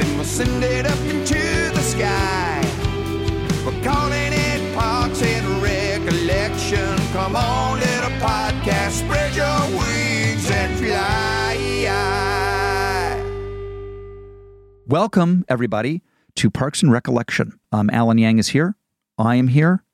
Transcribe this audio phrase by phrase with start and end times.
[0.00, 2.62] Then we'll send it up into the sky.
[3.66, 6.96] We're calling it Parks and Recollection.
[7.12, 11.58] Come on, little podcast, spread your wings and fly.
[14.86, 16.02] Welcome, everybody,
[16.36, 17.60] to Parks and Recollection.
[17.70, 18.76] Um, Alan Yang is here.
[19.18, 19.84] I am here.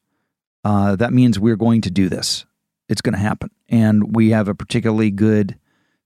[0.62, 2.46] Uh, that means we're going to do this.
[2.88, 3.50] It's going to happen.
[3.68, 5.58] And we have a particularly good,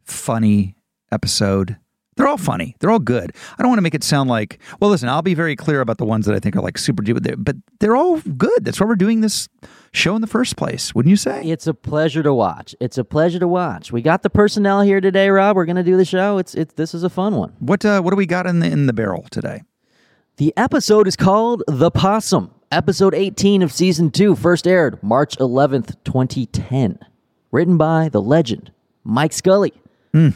[0.03, 0.75] funny
[1.13, 1.77] episode.
[2.21, 2.77] They're all funny.
[2.81, 3.33] They're all good.
[3.59, 5.97] I don't want to make it sound like, well, listen, I'll be very clear about
[5.97, 8.63] the ones that I think are like super duper, they're- but they're all good.
[8.63, 9.49] That's why we're doing this
[9.93, 11.43] show in the first place, wouldn't you say?
[11.45, 12.75] It's a pleasure to watch.
[12.79, 13.91] It's a pleasure to watch.
[13.91, 15.57] We got the personnel here today, Rob.
[15.57, 16.37] We're going to do the show.
[16.37, 17.55] It's it's this is a fun one.
[17.59, 19.63] What uh, what do we got in the in the barrel today?
[20.37, 22.51] The episode is called The Possum.
[22.71, 26.99] Episode 18 of season 2 first aired March 11th, 2010.
[27.51, 28.73] Written by the legend
[29.05, 29.73] Mike Scully,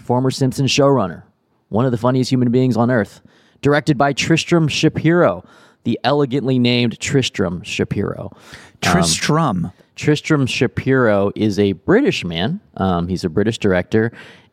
[0.03, 1.23] former Simpsons showrunner,
[1.69, 3.21] one of the funniest human beings on earth.
[3.63, 5.45] Directed by Tristram Shapeero,
[5.85, 8.37] the elegantly named Tristram Shapeero.
[8.81, 9.71] Tristram.
[9.97, 12.61] Tristram Shapeero is a British man.
[12.77, 14.13] Um, he's a British director,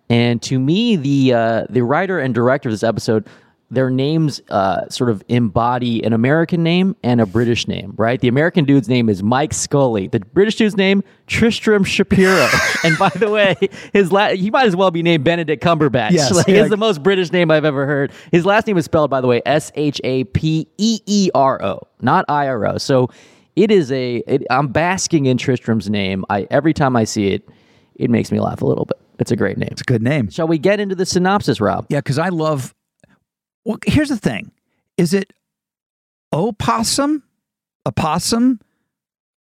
[0.09, 3.27] and to me, the uh, the writer and director of this episode,
[3.71, 7.93] their names uh, sort of embody an American name and a British name.
[7.97, 8.19] Right?
[8.19, 10.07] The American dude's name is Mike Scully.
[10.07, 12.47] The British dude's name Tristram Shapeero.
[12.83, 13.55] and by the way,
[13.93, 16.11] his la- he might as well be named Benedict Cumberbatch.
[16.11, 16.61] Yes, like, yeah.
[16.61, 18.11] it's the most British name I've ever heard.
[18.31, 21.63] His last name is spelled, by the way, S H A P E E R
[21.63, 22.77] O, not I R O.
[22.77, 23.09] So
[23.55, 24.17] it is a.
[24.27, 26.25] It, I'm basking in Tristram's name.
[26.29, 27.47] I every time I see it,
[27.95, 28.97] it makes me laugh a little bit.
[29.19, 29.69] It's a great name.
[29.71, 30.29] It's a good name.
[30.29, 31.85] Shall we get into the synopsis, Rob?
[31.89, 32.73] Yeah, because I love.
[33.65, 34.51] Well, here's the thing:
[34.97, 35.33] is it
[36.33, 37.23] opossum,
[37.85, 38.59] opossum,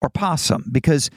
[0.02, 0.64] or possum?
[0.72, 1.10] Because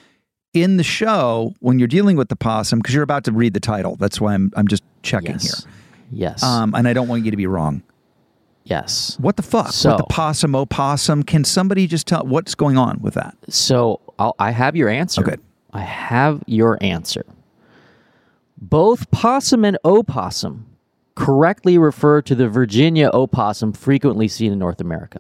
[0.54, 3.60] in the show, when you're dealing with the possum, because you're about to read the
[3.60, 5.66] title, that's why I'm I'm just checking Yes.
[6.14, 6.44] Yes.
[6.44, 7.84] Um, and I don't want you to be wrong.
[8.66, 9.16] yes.
[9.20, 9.72] What the fuck?
[9.72, 11.24] So- what the possum, opossum?
[11.24, 13.36] Can somebody just tell what's going on with that?
[13.48, 15.22] So I'll, I have your answer.
[15.22, 15.38] Okay.
[15.74, 17.26] I have your answer.
[18.58, 20.66] Both possum and opossum
[21.16, 25.20] correctly refer to the Virginia opossum frequently seen in North America.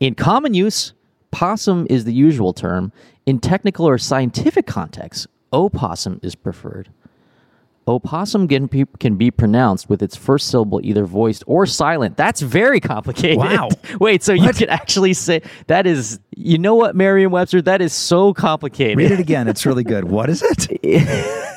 [0.00, 0.92] In common use,
[1.30, 2.92] possum is the usual term.
[3.26, 6.90] In technical or scientific contexts, opossum is preferred.
[7.86, 12.16] Opossum can be, can be pronounced with its first syllable either voiced or silent.
[12.16, 13.36] That's very complicated.
[13.36, 13.68] Wow.
[14.00, 17.60] Wait, so you can actually say that is, you know what, Merriam Webster?
[17.60, 18.96] That is so complicated.
[18.96, 19.48] Read it again.
[19.48, 20.04] It's really good.
[20.04, 20.80] What is it?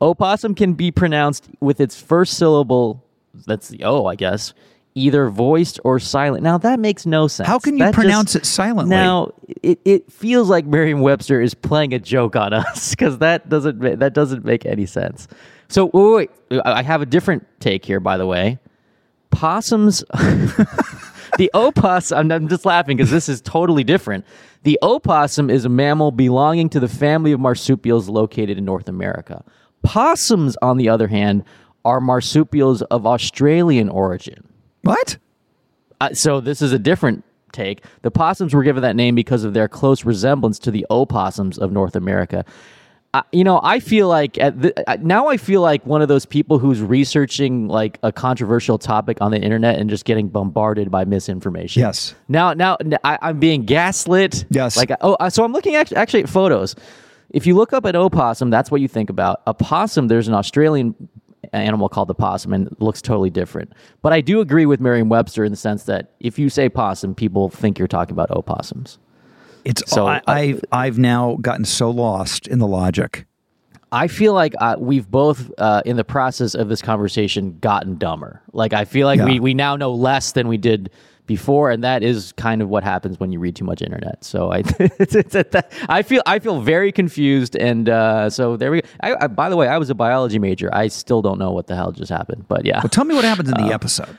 [0.00, 3.04] Opossum can be pronounced with its first syllable,
[3.46, 4.54] that's the O, I guess,
[4.94, 6.42] either voiced or silent.
[6.42, 7.46] Now, that makes no sense.
[7.46, 8.96] How can you That just- pronounce it silently?
[8.96, 9.32] Now,
[9.62, 14.14] it, it feels like Merriam-Webster is playing a joke on us because that doesn't that
[14.14, 15.28] doesn't make any sense.
[15.68, 18.58] So wait, wait, I I have a different take here, by the way.
[19.30, 20.02] Possums,
[21.38, 22.18] the opossum.
[22.18, 24.24] I'm, I'm just laughing because this is totally different.
[24.66, 29.44] The opossum is a mammal belonging to the family of marsupials located in North America.
[29.84, 31.44] Possums, on the other hand,
[31.84, 34.42] are marsupials of Australian origin.
[34.82, 35.18] what?
[36.00, 37.22] Uh, so this is a different
[37.52, 37.84] take.
[38.02, 41.70] The possums were given that name because of their close resemblance to the opossums of
[41.70, 42.44] North America.
[43.16, 46.26] I- you know, I feel like at the, now I feel like one of those
[46.26, 51.04] people who's researching like a controversial topic on the internet and just getting bombarded by
[51.04, 51.80] misinformation.
[51.80, 52.14] Yes.
[52.28, 54.44] Now, now I, am being gaslit.
[54.50, 54.76] Yes.
[54.76, 56.76] Like, oh, uh, so I'm looking at, actually at photos.
[57.30, 59.42] If you look up an opossum, that's what you think about.
[59.46, 60.94] A possum, there's an Australian
[61.52, 63.72] animal called the possum and it looks totally different.
[64.02, 67.48] But I do agree with Merriam-Webster in the sense that if you say possum, people
[67.48, 68.98] think you're talking about opossums.
[69.66, 73.26] It's So, so uh, I, I've I've now gotten so lost in the logic.
[73.92, 78.42] I feel like uh, we've both, uh, in the process of this conversation, gotten dumber.
[78.52, 79.40] Like I feel like we, Yeah.
[79.40, 80.90] we now know less than we did
[81.26, 84.24] before, and that is kind of what happens when you read too much internet.
[84.24, 85.56] So I, it's, it's, it's,
[85.88, 88.82] I feel I feel very confused, and uh, so there we.
[88.82, 88.88] go.
[89.00, 90.68] I, I, by the way, I was a biology major.
[90.74, 92.78] I still don't know what the hell just happened, but yeah.
[92.80, 94.16] Well, tell me what happens in Uh, the episode.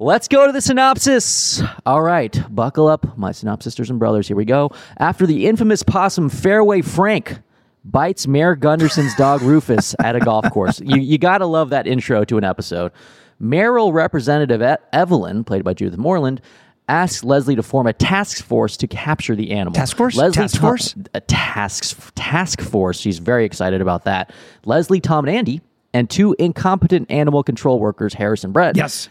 [0.00, 1.60] Let's go to the synopsis.
[1.84, 4.28] All right, buckle up, my synopsis sisters and brothers.
[4.28, 4.70] Here we go.
[4.98, 7.40] After the infamous possum Fairway Frank
[7.84, 11.88] bites Mayor Gunderson's dog Rufus at a golf course, you, you got to love that
[11.88, 12.92] intro to an episode.
[13.40, 14.62] Mayoral Representative
[14.92, 16.42] Evelyn, played by Judith Moreland,
[16.88, 19.72] asks Leslie to form a task force to capture the animal.
[19.74, 20.14] Task force?
[20.14, 20.94] Leslie Task Tom- force?
[21.12, 23.00] a task task force.
[23.00, 24.32] She's very excited about that.
[24.64, 25.60] Leslie, Tom, and Andy,
[25.92, 29.08] and two incompetent animal control workers, Harris and Brett Yes.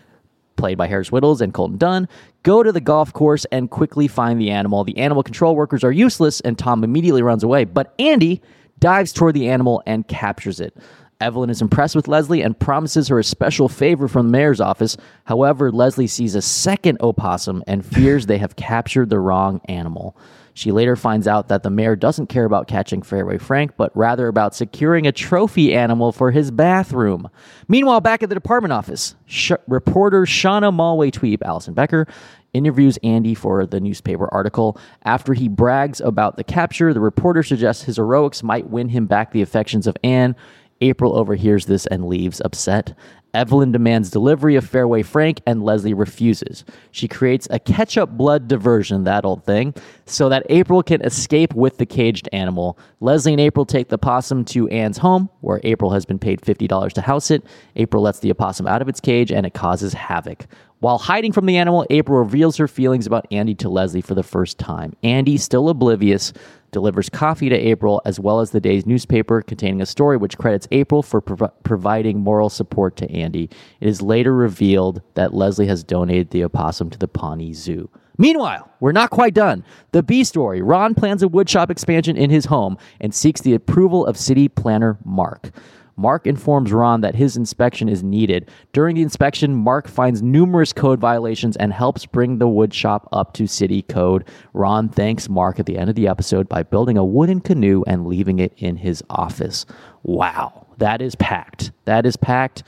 [0.58, 2.08] Played by Harris Wittels and Colton Dunn,
[2.44, 4.84] go to the golf course and quickly find the animal.
[4.84, 7.64] The animal control workers are useless, and Tom immediately runs away.
[7.64, 8.42] But Andy
[8.80, 10.76] dives toward the animal and captures it.
[11.20, 14.98] Evelyn is impressed with Leslie and promises her a special favor from the mayor's office.
[15.26, 20.16] However, Leslie sees a second opossum and fears they have captured the wrong animal.
[20.58, 24.28] She later finds out that the mayor doesn't care about catching Fairway Frank, but rather
[24.28, 27.30] about securing a trophy animal for his bathroom.
[27.68, 32.08] Meanwhile, back at the department office, sh- reporter Shauna Malway Tweeb, Alison Becker,
[32.56, 34.80] interviews Andy for the newspaper article.
[35.04, 39.34] After he brags about the capture, the reporter suggests his heroics might win him back
[39.34, 40.36] the affections of Anne.
[40.82, 42.96] April overhears this and leaves upset.
[43.34, 46.66] Evelyn demands delivery of Fairway Frank, and Leslie refuses.
[46.92, 49.76] She creates a ketchup blood diversion, that old thing,
[50.06, 52.80] so that April can escape with the caged animal.
[53.00, 56.94] Leslie and April take the possum to Anne's home, where April has been paid $50
[56.94, 57.44] to house it.
[57.76, 60.48] April lets the opossum out of its cage, and it causes havoc.
[60.80, 64.22] While hiding from the animal, April reveals her feelings about Andy to Leslie for the
[64.22, 64.94] first time.
[65.02, 66.34] Andy, still oblivious,
[66.72, 70.68] delivers coffee to April as well as the day's newspaper containing a story which credits
[70.70, 73.50] April for prov- providing moral support to Andy.
[73.80, 77.90] It is later revealed that Leslie has donated the opossum to the Pawnee Zoo.
[78.20, 79.64] Meanwhile, we're not quite done.
[79.94, 84.06] The B story Ron plans a woodshop expansion in his home and seeks the approval
[84.06, 85.50] of city planner Mark.
[85.98, 88.50] Mark informs Ron that his inspection is needed.
[88.72, 93.34] During the inspection, Mark finds numerous code violations and helps bring the wood shop up
[93.34, 94.24] to city code.
[94.54, 98.06] Ron thanks Mark at the end of the episode by building a wooden canoe and
[98.06, 99.66] leaving it in his office.
[100.04, 101.72] Wow, that is packed.
[101.86, 102.64] That is packed.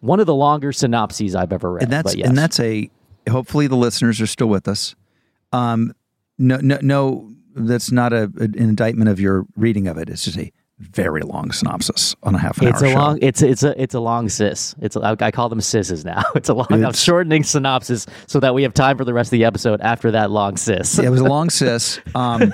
[0.00, 1.84] One of the longer synopses I've ever read.
[1.84, 2.28] and that's yes.
[2.28, 2.90] and that's a
[3.28, 4.94] hopefully the listeners are still with us
[5.52, 5.92] um
[6.38, 10.38] no no no that's not a, an indictment of your reading of it it's just
[10.38, 12.98] a very long synopsis on a half an It's hour a show.
[12.98, 13.18] long.
[13.20, 14.74] It's it's a it's a long sis.
[14.80, 16.22] It's a, I, call them sisses now.
[16.36, 16.66] It's a long.
[16.70, 20.12] I'm shortening synopsis so that we have time for the rest of the episode after
[20.12, 20.98] that long sis.
[20.98, 21.98] it was a long sis.
[22.14, 22.52] Um,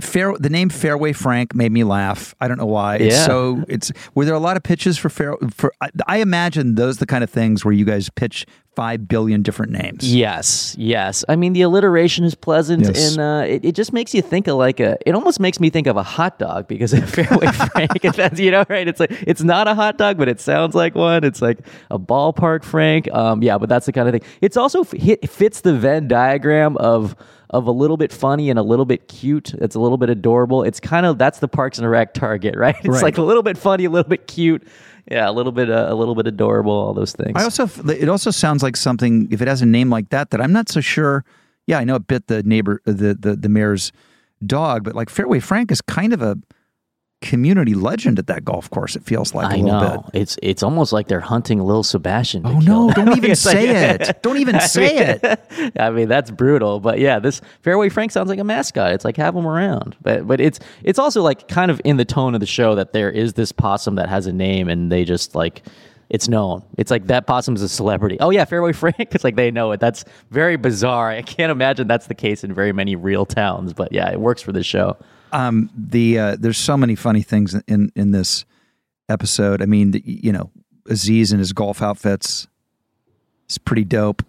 [0.00, 0.36] fair.
[0.36, 2.34] The name Fairway Frank made me laugh.
[2.40, 2.96] I don't know why.
[2.96, 3.26] It's Yeah.
[3.26, 3.92] so it's.
[4.14, 5.36] Were there a lot of pitches for fair?
[5.54, 9.42] For I, I imagine those the kind of things where you guys pitch five billion
[9.42, 10.14] different names.
[10.14, 11.24] Yes, yes.
[11.28, 13.12] I mean, the alliteration is pleasant, Yes.
[13.12, 14.96] and uh, it, it just makes you think of like a.
[15.06, 18.00] It almost makes me think of a hot dog because of Fairway Frank.
[18.16, 18.88] that's you know right.
[18.88, 21.24] It's like it's not a hot dog, but it sounds like one.
[21.24, 21.58] It's like
[21.90, 23.12] a ballpark Frank.
[23.12, 24.22] Um, yeah, but that's the kind of thing.
[24.40, 27.14] It's also hit, fits the Venn diagram of
[27.50, 29.52] of a little bit funny and a little bit cute.
[29.52, 30.62] It's a little bit adorable.
[30.62, 32.74] It's kind of that's the Parks and Rec target, right?
[32.78, 33.02] It's Right.
[33.02, 34.66] like a little bit funny, a little bit cute.
[35.10, 36.72] Yeah, a little bit, uh, a little bit adorable.
[36.72, 37.32] All those things.
[37.34, 40.40] I also it also sounds like something if it has a name like that that
[40.40, 41.24] I'm not so sure.
[41.66, 43.92] Yeah, I know it bit the neighbor the the, the mayor's
[44.44, 46.36] dog, but like Fairway Frank is kind of a
[47.22, 48.94] community legend at that golf course.
[48.96, 50.20] It feels like a I little know bit.
[50.20, 52.46] it's it's almost like they're hunting little Sebastian.
[52.46, 52.90] Oh no!
[52.90, 54.22] Don't even like- say it.
[54.22, 55.72] Don't even say it.
[55.80, 58.92] I mean that's brutal, but yeah, this Fairway Frank sounds like a mascot.
[58.92, 62.04] It's like have him around, but but it's it's also like kind of in the
[62.04, 65.04] tone of the show that there is this possum that has a name and they
[65.04, 65.62] just like
[66.10, 66.62] it's known.
[66.76, 68.18] It's like that possum's a celebrity.
[68.20, 68.96] Oh yeah, Fairway Frank.
[69.14, 69.80] It's like they know it.
[69.80, 71.10] That's very bizarre.
[71.10, 74.42] I can't imagine that's the case in very many real towns, but yeah, it works
[74.42, 74.98] for this show.
[75.32, 78.44] Um, the uh, there's so many funny things in in this
[79.08, 79.62] episode.
[79.62, 80.50] I mean, the, you know,
[80.88, 82.46] Aziz and his golf outfits
[83.48, 84.24] is pretty dope.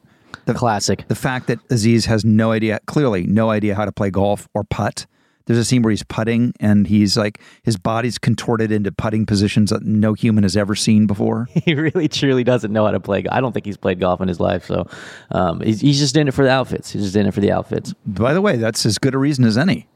[0.45, 1.07] The Classic.
[1.07, 4.63] the fact that Aziz has no idea, clearly no idea how to play golf or
[4.63, 5.05] putt.
[5.45, 9.72] There's a scene where he's putting and he's like his body's contorted into putting positions
[9.72, 11.48] that no human has ever seen before.
[11.65, 13.24] he really truly doesn't know how to play.
[13.29, 14.88] I don't think he's played golf in his life, so
[15.31, 16.91] um, he's, he's just in it for the outfits.
[16.91, 17.93] He's just in it for the outfits.
[18.05, 19.88] By the way, that's as good a reason as any.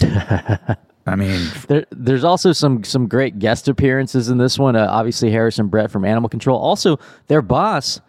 [1.08, 4.74] I mean, There, there's also some some great guest appearances in this one.
[4.74, 6.58] Uh, obviously, Harrison Brett from Animal Control.
[6.58, 6.98] Also,
[7.28, 8.00] their boss,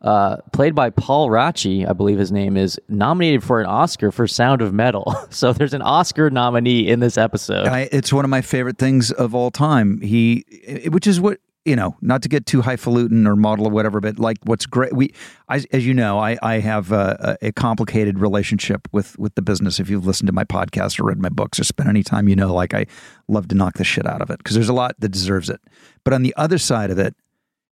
[0.00, 4.26] uh, played by Paul Raci, I believe his name is, nominated for an Oscar for
[4.26, 5.14] Sound of Metal.
[5.30, 7.66] So there's an Oscar nominee in this episode.
[7.66, 10.00] I, it's one of my favorite things of all time.
[10.00, 10.44] He,
[10.90, 11.38] which is what
[11.68, 14.94] you know, not to get too highfalutin or model or whatever, but like what's great.
[14.94, 15.12] We,
[15.50, 19.78] I, as you know, I, I have a, a complicated relationship with with the business.
[19.78, 22.36] If you've listened to my podcast or read my books or spent any time, you
[22.36, 22.86] know, like I
[23.28, 25.60] love to knock the shit out of it because there's a lot that deserves it.
[26.04, 27.14] But on the other side of it,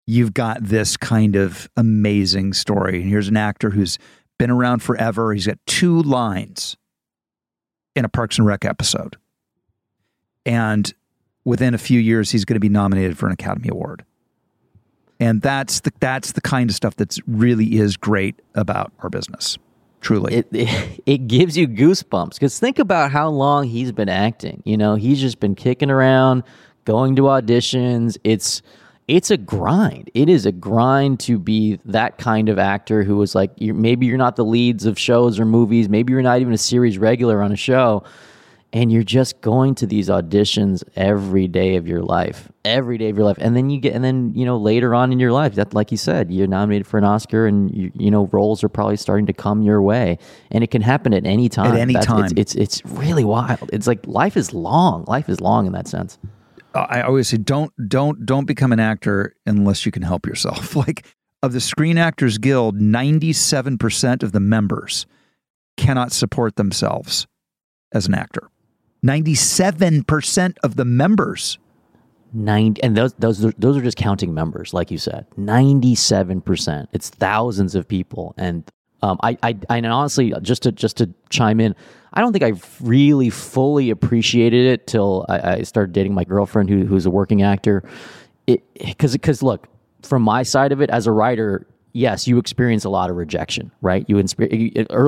[0.06, 3.00] you've got this kind of amazing story.
[3.00, 3.98] And here's an actor who's
[4.38, 5.32] been around forever.
[5.32, 6.76] He's got two lines
[7.94, 9.16] in a Parks and Rec episode.
[10.44, 10.92] And
[11.46, 14.04] within a few years, he's going to be nominated for an Academy Award.
[15.18, 19.56] And that's the that's the kind of stuff that's really is great about our business.
[20.02, 20.34] Truly.
[20.34, 24.62] it, it it gives you goosebumps because think about how long he's been acting.
[24.66, 26.42] You know, he's just been kicking around,
[26.84, 28.18] going to auditions.
[28.24, 28.60] It's
[29.08, 30.10] it's a grind.
[30.12, 34.04] It is a grind to be that kind of actor who is like you're, maybe
[34.04, 35.88] you're not the leads of shows or movies.
[35.88, 38.04] Maybe you're not even a series regular on a show.
[38.72, 43.16] And you're just going to these auditions every day of your life, every day of
[43.16, 45.54] your life, and then you get, and then you know later on in your life,
[45.54, 48.68] that like you said, you're nominated for an Oscar, and you, you know roles are
[48.68, 50.18] probably starting to come your way,
[50.50, 51.72] and it can happen at any time.
[51.72, 52.24] at any That's- time.
[52.24, 53.70] it's, it's it's really wild.
[53.72, 55.04] It's like life is long.
[55.06, 56.18] Life is long in that sense.
[56.74, 60.76] I always say don't don't don't become an actor unless you can help yourself.
[60.86, 61.06] Like
[61.42, 65.06] of the Screen Actors Guild, 97% of the members
[65.76, 67.26] cannot support themselves
[67.92, 68.48] as an actor.
[69.04, 71.58] 97% of the members.
[72.32, 75.26] Ninety, and those those are, those are just counting members, like you said.
[75.36, 76.88] Ninety-seven percent.
[76.92, 78.68] It's thousands of people, and
[79.02, 81.74] um, I, I, honestly, just to just to chime in,
[82.12, 86.68] I don't think I really fully appreciated it till I, I started dating my girlfriend,
[86.68, 87.84] who, who's a working actor.
[88.46, 89.68] It because because look,
[90.02, 93.70] from my side of it as a writer, yes, you experience a lot of rejection,
[93.82, 94.04] right?
[94.08, 94.18] You,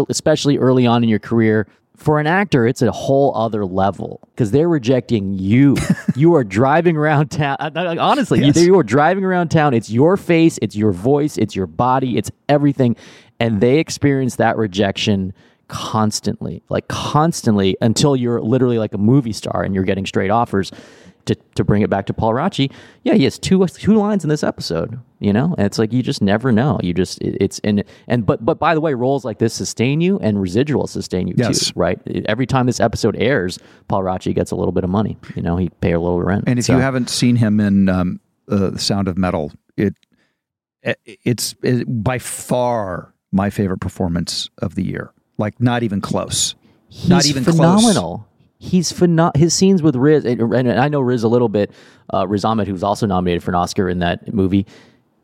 [0.09, 1.67] especially early on in your career.
[1.99, 5.77] For an actor, it's a whole other level because they're rejecting you.
[6.17, 7.57] you are driving around town.
[7.61, 8.57] uh, Honestly, Yes.
[8.57, 9.75] you, you are driving around town.
[9.75, 12.95] It's your face, it's your voice, it's your body, it's everything.
[13.41, 15.35] And they experience that rejection
[15.67, 20.71] constantly, like constantly until you're literally like a movie star and you're getting straight offers.
[21.29, 24.31] To, to bring it back to Paul Raci, yeah, he has two two lines in
[24.31, 26.81] this episode, you know, and it's like you just never know.
[26.83, 30.01] You just it- it's and and but but by the way, roles like this sustain
[30.01, 31.67] you and residuals sustain you Yes.
[31.67, 32.01] too, right?
[32.27, 33.59] Every time this episode airs,
[33.89, 35.19] Paul Raci gets a little bit of money.
[35.37, 36.45] You know, he pay a little rent.
[36.47, 38.21] And if So- you haven't seen him in um,
[38.51, 39.95] uh, The Sound of Metal, it,
[40.83, 45.13] it it's it, by far my favorite performance of the year.
[45.37, 46.55] Like not even close.
[46.89, 48.27] He's Not even close.
[48.61, 48.71] Phenomenal.
[48.71, 51.71] He's pheno- His scenes with Riz, and, and I know Riz a little bit.
[52.13, 54.67] Uh, Riz Ahmed, who's also nominated for an Oscar in that movie.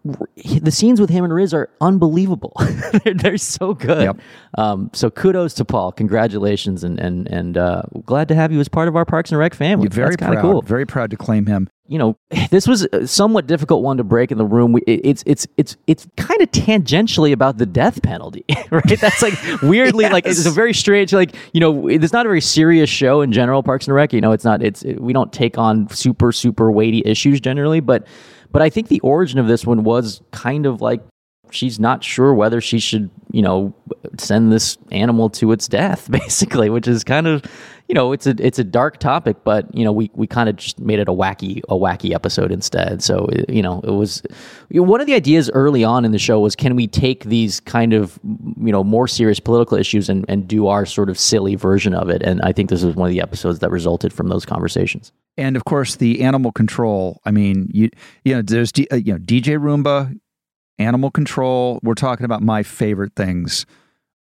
[0.04, 2.52] The scenes with him and Riz are unbelievable.
[3.04, 4.02] they're, they're so good.
[4.02, 4.16] Yep.
[4.58, 5.92] Um, so kudos to Paul.
[5.92, 9.38] Congratulations, and and and uh, glad to have you as part of our Parks and
[9.38, 9.84] Rec family.
[9.84, 10.42] You're very proud.
[10.42, 10.60] cool.
[10.60, 11.68] Very proud to claim him.
[11.86, 12.16] You know,
[12.50, 14.72] this was a somewhat difficult one to break in the room.
[14.72, 19.00] We, it- it's it's it's it's kind of tangentially about the death penalty, right?
[19.00, 22.40] That's like weirdly like it's a very strange like you know it's not a very
[22.40, 23.62] serious show in general.
[23.62, 26.70] Parks and Rec, you know, it's not it's it, we don't take on super super
[26.72, 28.06] weighty issues generally, but
[28.50, 31.02] but I think the origin of this one was kind of like
[31.50, 33.74] she's not sure whether she should, you know,
[34.18, 37.42] send this animal to its death, basically, which is kind of,
[37.88, 40.56] you know, it's a it's a dark topic, but you know, we we kind of
[40.56, 43.02] just made it a wacky a wacky episode instead.
[43.02, 44.22] So you know, it was
[44.70, 47.92] one of the ideas early on in the show was can we take these kind
[47.92, 51.94] of you know more serious political issues and and do our sort of silly version
[51.94, 54.46] of it, and I think this was one of the episodes that resulted from those
[54.46, 55.12] conversations.
[55.36, 57.20] And of course, the animal control.
[57.26, 57.90] I mean, you
[58.24, 60.18] you know, there's D, uh, you know DJ Roomba,
[60.78, 61.80] animal control.
[61.82, 63.66] We're talking about my favorite things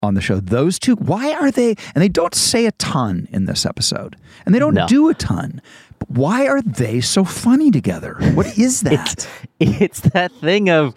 [0.02, 0.40] on the show.
[0.40, 1.70] Those two, why are they?
[1.96, 4.88] And they don't say a ton in this episode, and they don't No.
[4.88, 5.62] do a ton.
[6.00, 8.16] But why are they so funny together?
[8.34, 9.14] What is that?
[9.16, 9.28] it's
[9.60, 10.94] it's that thing of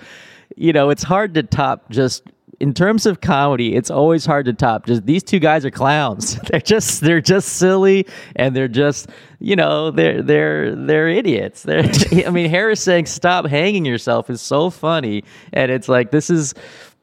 [0.57, 2.23] you know it's hard to top just
[2.61, 4.87] in terms of comedy it's always hard to top.
[4.87, 6.37] Just these two guys are clowns.
[6.51, 9.09] They're just they're just silly and they're just
[9.41, 11.63] you know they're they're they're idiots.
[11.63, 11.85] They're
[12.27, 15.25] i mean harris saying stop hanging yourself is so funny.
[15.53, 16.55] And it's like this is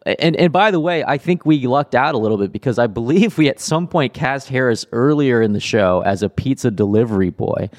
[0.05, 2.87] And and by the way, I think we lucked out a little bit because I
[2.87, 7.29] believe we at some point cast Harris earlier in the show as a pizza delivery
[7.29, 7.69] boy,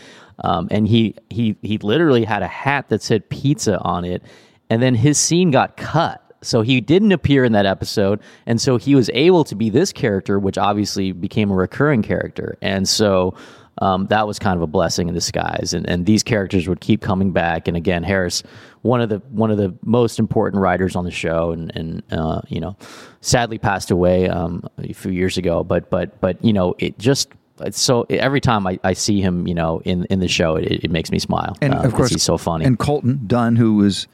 [0.42, 4.22] um, and he he he literally had a hat that said pizza on it,
[4.70, 6.23] and then his scene got cut.
[6.44, 9.92] So he didn't appear in that episode, and so he was able to be this
[9.92, 12.56] character, which obviously became a recurring character.
[12.60, 13.34] And so
[13.78, 15.74] um, that was kind of a blessing in disguise.
[15.74, 17.66] And, and these characters would keep coming back.
[17.66, 18.42] And again, Harris,
[18.82, 22.40] one of the one of the most important writers on the show, and and uh,
[22.48, 22.76] you know,
[23.20, 25.64] sadly passed away um, a few years ago.
[25.64, 27.30] But but but you know, it just.
[27.60, 30.66] It's so every time I, I see him, you know, in, in the show, it,
[30.82, 31.56] it makes me smile.
[31.62, 32.64] and uh, of course he's so funny.
[32.64, 34.08] And Colton Dunn, who was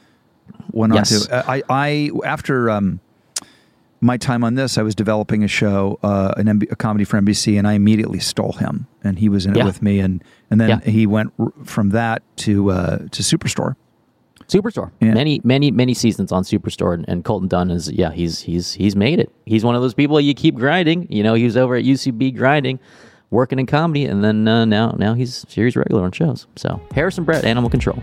[0.72, 1.28] went Yes.
[1.28, 3.00] on to I I after um,
[4.02, 7.18] my time on this, I was developing a show, uh, an MB, a comedy for
[7.20, 10.60] NBC, and I immediately stole him, and he was in it with me, and and
[10.60, 10.80] then Yeah.
[10.90, 13.76] he went r- from that to uh, to Superstore.
[14.48, 14.90] Superstore.
[15.00, 15.14] Yeah.
[15.14, 18.96] Many, many, many seasons on Superstore, and, and Colton Dunn is yeah, he's he's he's
[18.96, 19.30] made it.
[19.46, 21.06] He's one of those people you keep grinding.
[21.12, 22.80] You know, he was over at UCB grinding,
[23.30, 26.46] working in comedy, and then uh, now now he's series regular on shows.
[26.56, 28.02] So Harrison Brett, Animal Control.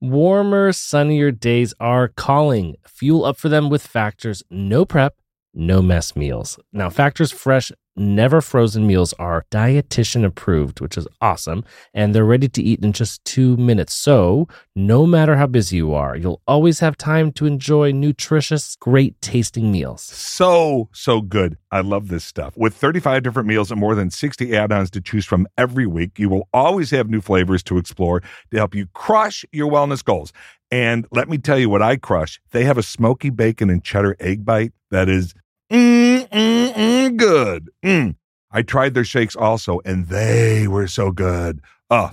[0.00, 2.76] Warmer, sunnier days are calling.
[2.86, 5.16] Fuel up for them with Factor's no prep,
[5.52, 6.56] no mess meals.
[6.72, 12.48] Now, Factor's fresh, never frozen meals are dietitian approved, which is awesome, and they're ready
[12.48, 13.94] to eat in just two minutes.
[13.94, 19.20] So, no matter how busy you are, you'll always have time to enjoy nutritious, great
[19.20, 20.02] tasting meals.
[20.02, 21.56] So, so good.
[21.70, 22.56] I love this stuff.
[22.56, 26.18] With 35 different meals and more than 60 add ons to choose from every week,
[26.18, 30.32] you will always have new flavors to explore to help you crush your wellness goals.
[30.70, 32.40] And let me tell you what I crush.
[32.52, 35.34] They have a smoky bacon and cheddar egg bite that is
[35.70, 37.70] mm, mm, mm, good.
[37.84, 38.16] Mm.
[38.50, 41.60] I tried their shakes also, and they were so good.
[41.90, 42.12] Oh,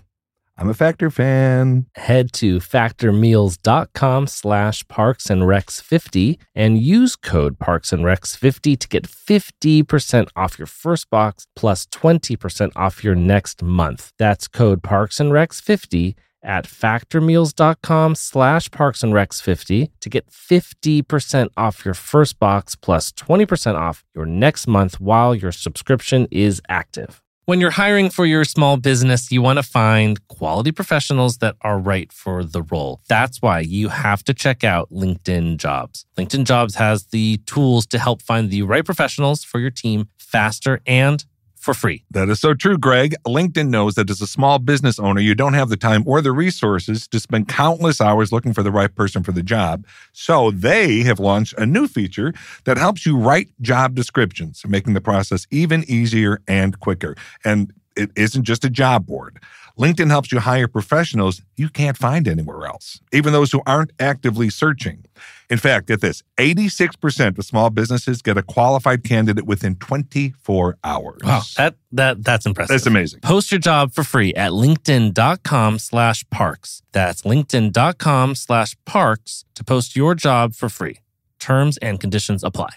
[0.58, 1.88] I'm a Factor fan.
[1.96, 8.78] Head to factormeals.com slash parks and recs 50 and use code parks and recs 50
[8.78, 14.14] to get 50% off your first box plus 20% off your next month.
[14.18, 20.30] That's code parks and recs 50 at factormeals.com slash parks and recs 50 to get
[20.30, 26.62] 50% off your first box plus 20% off your next month while your subscription is
[26.70, 27.22] active.
[27.48, 31.78] When you're hiring for your small business, you want to find quality professionals that are
[31.78, 33.02] right for the role.
[33.08, 36.08] That's why you have to check out LinkedIn Jobs.
[36.18, 40.82] LinkedIn Jobs has the tools to help find the right professionals for your team faster
[40.88, 41.24] and
[41.66, 42.06] for free.
[42.12, 43.16] That is so true, Greg.
[43.26, 46.32] LinkedIn knows that as a small business owner, you don't have the time or the
[46.32, 49.86] resources to spend countless hours looking for the right person for the job.
[50.14, 52.34] So they have launched a new feature
[52.66, 57.16] that helps you write job descriptions, making the process even easier and quicker.
[57.44, 59.40] And it isn't just a job board.
[59.78, 64.50] LinkedIn helps you hire professionals you can't find anywhere else, even those who aren't actively
[64.50, 65.06] searching.
[65.50, 71.22] In fact, get this 86% of small businesses get a qualified candidate within 24 hours.
[71.24, 72.74] Wow, that that that's impressive.
[72.74, 73.20] That's amazing.
[73.22, 76.82] Post your job for free at linkedin.com slash parks.
[76.92, 81.00] That's linkedin.com slash parks to post your job for free.
[81.40, 82.70] Terms and conditions apply.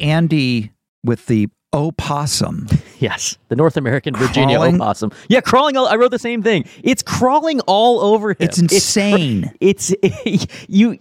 [0.00, 0.72] Andy
[1.04, 2.68] with the opossum.
[2.98, 4.76] Yes, the North American Virginia Crawling?
[4.76, 5.12] opossum.
[5.28, 5.76] Yeah, crawling.
[5.76, 6.64] All, I wrote the same thing.
[6.82, 8.36] It's crawling all over him.
[8.40, 9.52] It's insane.
[9.60, 9.94] It's,
[10.68, 10.98] you.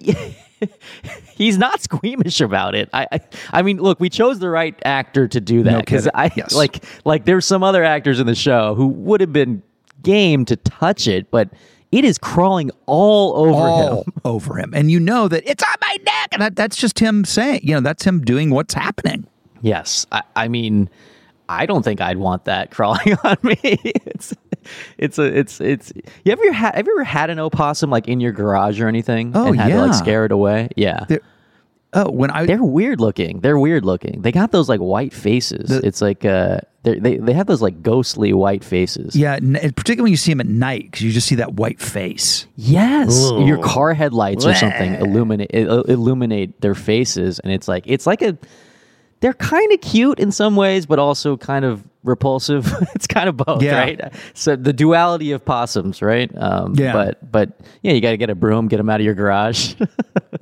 [1.36, 2.90] he's not squeamish about it.
[2.94, 3.20] I, I,
[3.52, 6.20] I mean, look, we chose the right actor to do that because kidding.
[6.20, 6.54] I Yes.
[6.56, 9.64] like like there's some other actors in the show who would have been
[10.04, 11.50] game to touch it, but
[11.92, 14.14] it is crawling all over all him.
[14.24, 14.74] over him.
[14.74, 16.30] And you know that it's on my neck.
[16.32, 19.28] And that, that's just him saying, you know, that's him doing what's happening.
[19.62, 20.90] Yes, I, I mean,
[21.50, 23.58] I don't think I'd want that crawling on me.
[23.64, 24.34] it's
[24.98, 25.92] it's a it's it's.
[26.24, 29.32] You ever had have you ever had an opossum like in your garage or anything?
[29.36, 29.82] Oh, and had to yeah.
[29.84, 30.70] like scare it away.
[30.76, 31.22] Yeah, They're-
[31.94, 33.42] Oh, when I they're weird looking.
[33.42, 34.22] They're weird looking.
[34.22, 35.68] They got those like white faces.
[35.68, 39.14] The- it's like uh, they're- they they have those like ghostly white faces.
[39.14, 41.82] yeah, n- particularly when you see them at night because you just see that white
[41.82, 42.48] face.
[42.56, 48.22] Yes, your car headlights or something illuminate illuminate their faces, and it's like it's like
[48.22, 48.38] a.
[49.22, 52.68] They're kind of cute in some ways, but also kind of repulsive.
[52.96, 53.78] it's kind of both, Yeah.
[53.80, 54.14] right?
[54.34, 56.32] So the duality of possums, right?
[56.36, 56.92] Um, Yeah.
[56.94, 57.50] But but
[57.84, 59.76] yeah, you got to get a broom, get them out of your garage.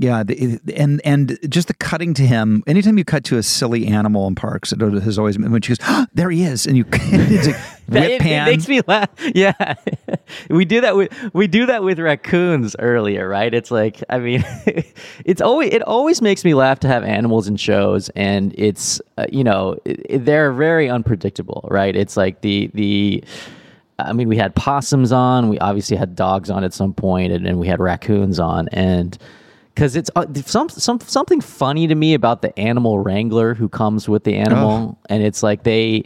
[0.01, 2.63] Yeah, the, and and just the cutting to him.
[2.67, 5.71] Anytime you cut to a silly animal in parks, it has always been when she
[5.71, 7.57] goes, "Ah, "There he is," and you it's like
[7.89, 8.47] whip it, pan.
[8.47, 9.09] it makes me laugh.
[9.35, 9.51] Yeah,
[10.49, 13.53] we do that with we do that with raccoons earlier, right?
[13.53, 14.43] It's like I mean,
[15.25, 19.25] it's always it always makes me laugh to have animals in shows, and it's uh,
[19.31, 21.95] you know it, it- they're very unpredictable, right?
[21.95, 23.23] It's like the the
[23.97, 25.49] I mean, we had possums on.
[25.49, 28.69] We obviously had dogs on at some point, and, and we had raccoons on.
[28.69, 29.17] And
[29.75, 34.07] because it's uh, some, some something funny to me about the animal wrangler who comes
[34.07, 36.03] with the animal, and it's like they.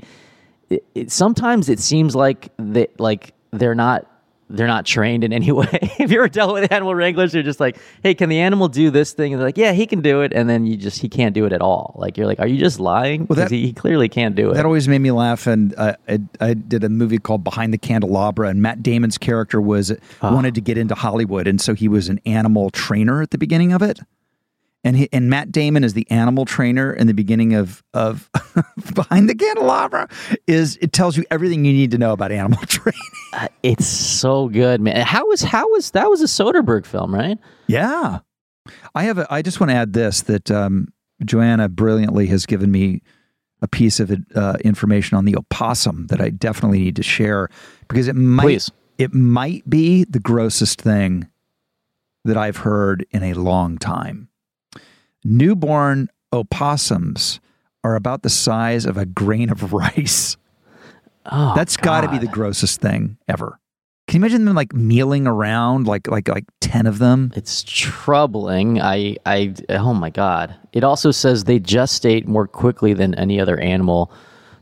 [0.71, 4.07] It, it, sometimes it seems like they like they're not
[4.55, 5.67] they're not trained in any way.
[5.71, 8.89] if you ever dealt with animal wranglers, you're just like, hey, can the animal do
[8.91, 9.33] this thing?
[9.33, 10.31] And they're like, yeah, he can do it.
[10.33, 11.95] And then you just, he can't do it at all.
[11.97, 13.21] Like, you're like, are you just lying?
[13.21, 14.53] Well, Because that- he, he clearly can't do it.
[14.55, 15.47] That always made me laugh.
[15.47, 19.59] And uh, I, I did a movie called Behind the Candelabra, and Matt Damon's character
[19.59, 23.37] was wanted to get into Hollywood, and so he was an animal trainer at the
[23.37, 23.99] beginning of it.
[24.85, 28.29] And he, and Matt Damon is the animal trainer in the beginning of of
[28.95, 30.09] Behind the Candelabra.
[30.45, 32.99] Is it tells you everything you need to know about animal training?
[33.63, 35.05] it's so good, man.
[35.05, 37.37] How was, how was, that was a Soderbergh film, right?
[37.67, 38.19] Yeah,
[38.93, 39.17] I have.
[39.19, 40.89] A, I just want to add this that um,
[41.23, 43.01] Joanna brilliantly has given me
[43.61, 47.47] a piece of uh, information on the opossum that I definitely need to share
[47.87, 48.71] because it might Please.
[48.97, 51.29] it might be the grossest thing
[52.25, 54.27] that I've heard in a long time.
[55.23, 57.39] Newborn opossums
[57.83, 60.37] are about the size of a grain of rice.
[61.25, 63.59] Oh, That's got to be the grossest thing ever.
[64.07, 67.31] Can you imagine them like mealing around like like like 10 of them?
[67.35, 68.81] It's troubling.
[68.81, 70.55] I, I, oh my God.
[70.73, 74.11] It also says they gestate more quickly than any other animal.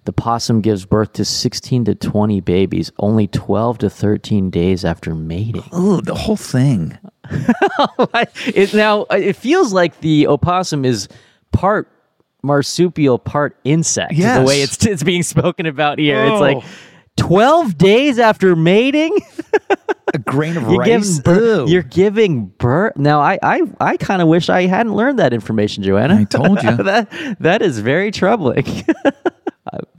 [0.05, 5.13] The possum gives birth to 16 to 20 babies only 12 to 13 days after
[5.13, 5.63] mating.
[5.71, 6.97] Oh, the whole thing.
[7.29, 11.07] it, now, it feels like the opossum is
[11.51, 11.87] part
[12.41, 14.13] marsupial, part insect.
[14.13, 14.39] Yes.
[14.39, 16.19] The way it's, it's being spoken about here.
[16.23, 16.39] It's Oh.
[16.39, 16.63] like
[17.17, 19.15] 12 days after mating?
[20.13, 21.19] A grain of You're rice.
[21.19, 21.69] giving birth.
[21.69, 22.97] You're giving birth.
[22.97, 26.15] Now, I, I, I kind of wish I hadn't learned that information, Joanna.
[26.15, 26.75] I told you.
[26.83, 28.65] that that is very troubling.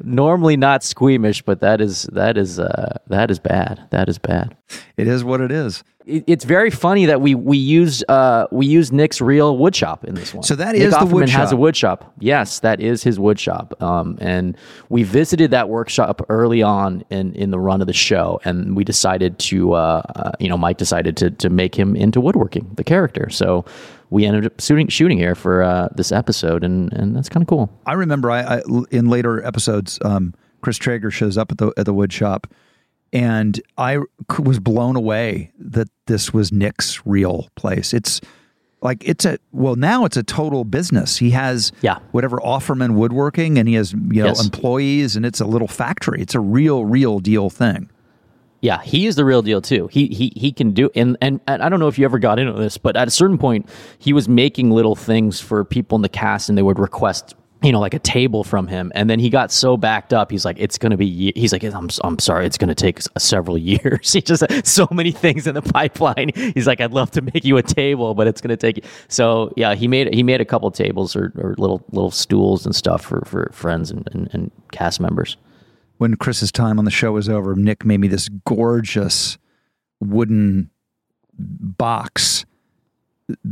[0.02, 3.86] Normally not squeamish, but that is that is uh, that is bad.
[3.90, 4.56] That is bad.
[4.96, 5.84] It is what it is.
[6.04, 10.04] It, it's very funny that we we use uh, we use Nick's real wood shop
[10.04, 10.42] in this one.
[10.42, 11.58] So that Nick is the wood Offerman has a shop.
[11.58, 12.12] wood shop.
[12.18, 13.80] Yes, that is his wood shop.
[13.82, 14.56] Um, and
[14.88, 18.84] we visited that workshop early on in, in the run of the show, and we
[18.84, 22.84] decided to, uh, uh, you know, Mike decided to to make him into woodworking, the
[22.84, 23.30] character.
[23.30, 23.64] So
[24.10, 27.48] we ended up shooting shooting here for uh, this episode, and and that's kind of
[27.48, 27.70] cool.
[27.86, 31.86] I remember I, I in later episodes, um, Chris Traeger shows up at the at
[31.86, 32.46] the wood shop,
[33.12, 33.98] and I
[34.38, 37.92] was blown away that this was Nick's real place.
[37.92, 38.20] It's
[38.80, 41.16] like it's a well now it's a total business.
[41.18, 41.98] He has Yeah.
[42.12, 44.44] whatever Offerman Woodworking, and he has you know Yes.
[44.44, 46.20] employees, and it's a little factory.
[46.20, 47.88] It's a real real deal thing.
[48.60, 49.88] Yeah, he is the real deal too.
[49.92, 52.38] He he he can do and, and and I don't know if you ever got
[52.38, 56.02] into this, but at a certain point he was making little things for people in
[56.02, 59.18] the cast and they would request you know like a table from him and then
[59.18, 61.88] he got so backed up he's like it's going to be ye-" he's like I'm
[62.02, 64.12] I'm sorry it's going to take several years.
[64.12, 66.30] he just so many things in the pipeline.
[66.34, 69.52] He's like I'd love to make you a table but it's going to take so
[69.56, 73.02] yeah, he made he made a couple tables or, or little little stools and stuff
[73.02, 75.36] for for friends and, and, and cast members.
[75.98, 79.38] when Chris's time on the show was over, Nick made me this gorgeous
[80.00, 80.70] wooden
[81.38, 82.44] box,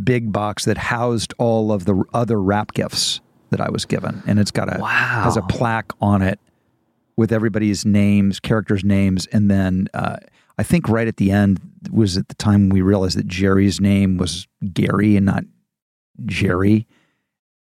[0.05, 3.21] big box that housed all of the other wrap gifts
[3.51, 6.39] that I was given, and it's got a has a plaque on it
[7.17, 10.17] with everybody's names, characters' names, and then uh,
[10.59, 11.61] I think right at the end
[11.91, 15.45] was at the time we realized that Jerry's name was Gary and not
[16.27, 16.87] Jerry.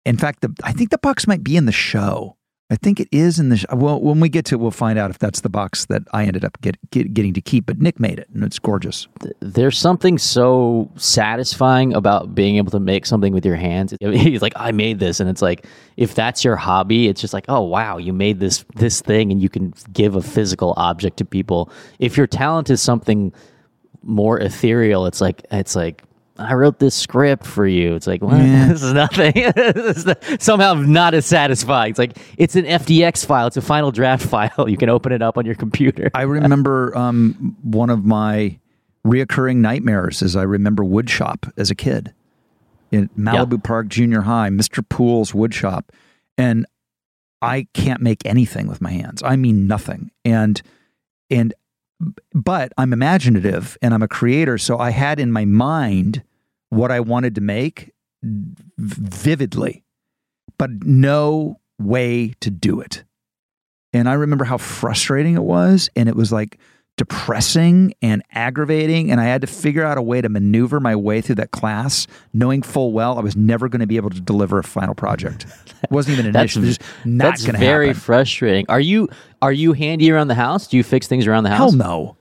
[0.04, 2.36] In fact, the, I think the box might be in the show.
[2.74, 3.56] I think it is in the.
[3.58, 6.02] Sh- well, when we get to, it, we'll find out if that's the box that
[6.12, 7.66] I ended up get, get, getting to keep.
[7.66, 9.06] But Nick made it, and it's gorgeous.
[9.38, 13.94] there's something so satisfying about being able to make something with your hands.
[14.00, 17.44] He's like, I made this, and it's like, if that's your hobby, it's just like,
[17.48, 21.24] oh wow, you made this this thing, and you can give a physical object to
[21.24, 21.70] people.
[22.00, 23.32] If your talent is something
[24.02, 26.02] more ethereal, it's like it's like.
[26.36, 27.94] I wrote this script for you.
[27.94, 28.38] It's like, what?
[28.38, 29.32] this is nothing.
[29.54, 31.90] This is not- somehow not as satisfying.
[31.90, 33.46] It's like, it's an FDX file.
[33.46, 34.68] It's a final draft file.
[34.68, 36.10] You can open it up on your computer.
[36.14, 38.58] I remember um, one of my
[39.06, 42.12] reoccurring nightmares is I remember woodshop as a kid
[42.90, 44.86] in Malibu Park Junior High, Mr.
[44.88, 45.84] Pool's woodshop,
[46.38, 46.66] and
[47.42, 49.22] I can't make anything with my hands.
[49.22, 50.10] I mean nothing.
[50.24, 50.60] And
[51.30, 51.54] and
[52.32, 56.22] but I'm imaginative and I'm a creator, so I had in my mind
[56.70, 57.92] what I wanted to make
[58.78, 59.84] vividly,
[60.58, 63.04] but no way to do it.
[63.92, 65.88] And I remember how frustrating it was.
[65.94, 66.58] And it was like
[66.96, 71.20] depressing and aggravating and I had to figure out a way to maneuver my way
[71.20, 74.58] through that class knowing full well I was never going to be able to deliver
[74.60, 75.46] a final project.
[75.82, 76.62] It wasn't even an That's, issue.
[76.62, 78.00] It was not that's going to very happen.
[78.00, 78.66] frustrating.
[78.68, 79.08] Are you
[79.42, 80.68] are you handy around the house?
[80.68, 81.58] Do you fix things around the house?
[81.58, 82.16] Hell no.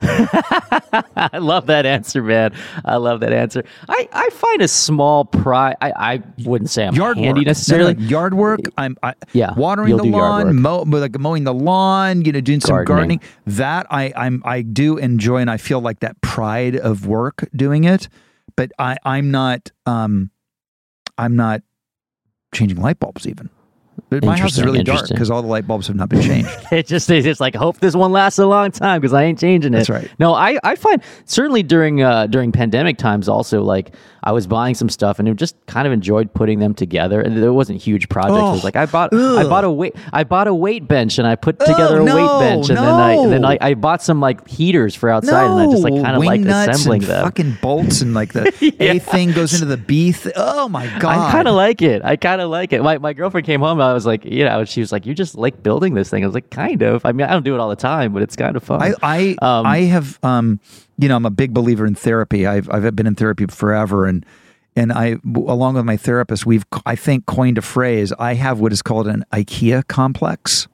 [0.02, 2.54] I love that answer, man.
[2.84, 3.64] I love that answer.
[3.88, 5.76] I, I find a small pride.
[5.80, 7.46] I, I wouldn't say I'm Yard handy work.
[7.46, 7.94] necessarily.
[7.94, 8.60] No, no, yard work.
[8.76, 12.22] I'm I, Yeah, watering the lawn, mow, like mowing the lawn.
[12.24, 13.18] You know, doing some Gardening.
[13.18, 13.20] gardening.
[13.46, 17.84] That I I'm I do enjoy, and I feel like that pride of work doing
[17.84, 18.08] it.
[18.56, 20.30] But I I'm not um
[21.16, 21.62] I'm not
[22.54, 23.50] changing light bulbs even.
[24.10, 26.48] But my house is really dark because all the light bulbs have not been changed.
[26.72, 29.38] it just is just like hope this one lasts a long time because I ain't
[29.38, 29.76] changing it.
[29.76, 30.10] That's right.
[30.18, 34.74] No, I, I find certainly during uh, during pandemic times also like I was buying
[34.74, 38.08] some stuff and it just kind of enjoyed putting them together and it wasn't huge
[38.08, 38.38] projects.
[38.38, 41.18] it was Oh, like I bought I bought a weight I bought a weight bench
[41.18, 43.44] and I put together a no, weight bench and then I and then.
[43.44, 46.40] I, I bought some like heaters for outside and I just like kind of like
[46.40, 47.24] assembling and them.
[47.24, 48.48] fucking bolts and like the
[48.80, 50.12] A thing goes into the B.
[50.12, 51.16] Th- oh my god!
[51.28, 52.04] I kind of like it.
[52.04, 52.82] I kind of like it.
[52.82, 53.78] My, my girlfriend came home.
[53.80, 56.22] And I was like, you know, she was like, you just like building this thing.
[56.24, 57.04] I was like, kind of.
[57.04, 58.82] I mean, I don't do it all the time, but it's kind of fun.
[58.82, 60.60] I I, Um, I have um
[60.98, 62.46] you know I'm a big believer in therapy.
[62.46, 64.26] I've I've been in therapy forever and
[64.76, 68.12] and I along with my therapist we've I think coined a phrase.
[68.18, 70.68] I have what is called an IKEA complex.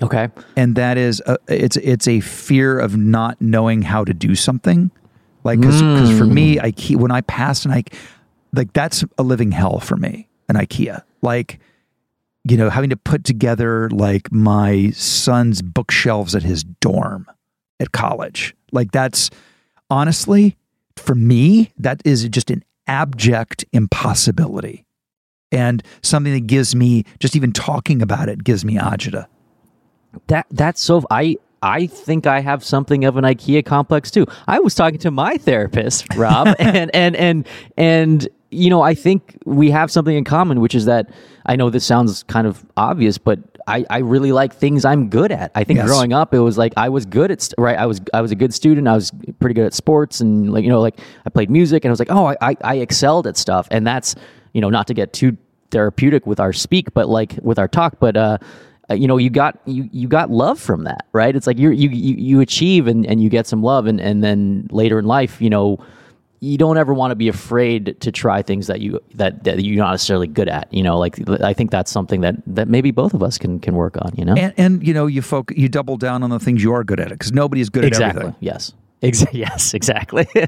[0.00, 0.28] okay.
[0.56, 4.90] and that is a, it's it's a fear of not knowing how to do something
[5.44, 5.80] like because
[6.18, 6.62] for me mm.
[6.62, 7.92] ikea when i pass an ikea
[8.52, 11.58] like that's a living hell for me an ikea like
[12.44, 17.26] you know having to put together like my son's bookshelves at his dorm
[17.82, 19.28] at college like that's
[19.90, 20.56] honestly
[20.96, 24.84] for me that is just an abject impossibility
[25.50, 29.26] and something that gives me just even talking about it gives me agita
[30.28, 31.04] That that's so.
[31.10, 34.26] I I think I have something of an IKEA complex too.
[34.46, 39.38] I was talking to my therapist, Rob, and and and and you know, I think
[39.46, 41.10] we have something in common, which is that
[41.46, 45.32] I know this sounds kind of obvious, but I, I really like things I'm good
[45.32, 45.52] at.
[45.54, 45.86] I think Yes.
[45.86, 47.78] growing up, it was like I was good at st- right.
[47.78, 48.88] I was I was a good student.
[48.88, 51.90] I was pretty good at sports, and like you know, like I played music, and
[51.90, 54.14] I was like, oh, I I, I excelled at stuff, and that's
[54.52, 55.36] you know, not to get too
[55.70, 58.36] therapeutic with our speak, but like with our talk, but uh,
[58.90, 61.34] uh, you know, you got you you got love from that, right?
[61.34, 64.22] It's like you're, you you you achieve and and you get some love, and and
[64.22, 65.78] then later in life, you know.
[66.44, 69.76] You don't ever want to be afraid to try things that you that, that you're
[69.76, 70.72] not necessarily good at.
[70.74, 73.76] You know, like I think that's something that that maybe both of us can can
[73.76, 74.12] work on.
[74.16, 76.72] You know, and, and you know you folk you double down on the things you
[76.72, 78.22] are good at because nobody's good at exactly.
[78.22, 78.72] everything Yes.
[79.02, 80.26] Ex- yes, exactly.
[80.34, 80.46] you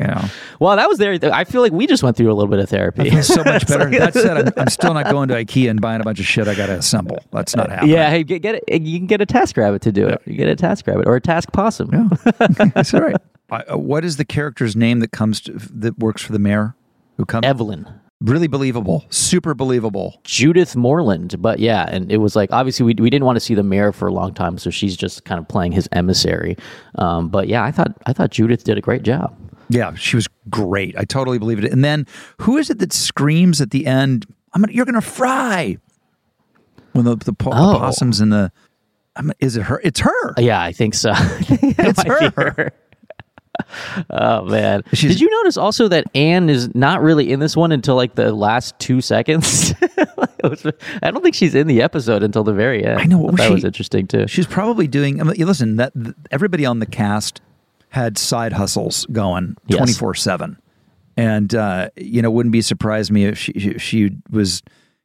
[0.00, 0.24] know
[0.60, 1.18] well, that was there.
[1.32, 3.08] I feel like we just went through a little bit of therapy.
[3.08, 6.00] it's so much better that said I'm, I'm still not going to ikea and buying
[6.00, 8.82] a bunch of shit i gotta assemble that's not happening yeah, hey, get, get it.
[8.82, 10.22] You can get a task rabbit to do it.
[10.24, 12.10] You get a task rabbit or a task possum.
[12.74, 13.16] that's all right
[13.52, 16.74] I, uh, what is the character's name that comes to, that works for the mayor
[17.18, 17.86] who comes Evelyn.
[18.20, 21.40] really believable super believable Judith Moreland.
[21.40, 23.92] But yeah, and it was like obviously we, we didn't want to see the mayor
[23.92, 26.56] for a long time, so she's just kind of playing his emissary.
[26.96, 29.36] Um, but yeah, I thought I thought Judith did a great job.
[29.68, 32.04] yeah she was great i totally believed it and then
[32.40, 35.78] who is it that screams at the end I'm gonna, you're gonna fry
[36.92, 37.78] when the, the, po- the Oh.
[37.78, 38.50] possums in the
[39.16, 41.12] I'm, is it her it's her Yeah, I think so.
[41.48, 42.72] It's be her.
[44.10, 44.82] Oh man!
[44.92, 48.14] She's- Did you notice also that Anne is not really in this one until like
[48.14, 49.74] the last two seconds?
[50.44, 50.66] Was-
[51.02, 53.00] I don't think she's in the episode until the very end.
[53.00, 54.26] I know, what was that was interesting too.
[54.26, 55.20] She's probably doing.
[55.20, 55.92] I mean, listen, that
[56.30, 57.40] everybody on the cast
[57.90, 60.58] had side hustles going twenty four seven,
[61.16, 64.62] and uh, you know, wouldn't be surprised me if she she- she was